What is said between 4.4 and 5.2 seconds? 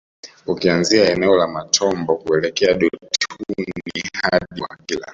Bwakila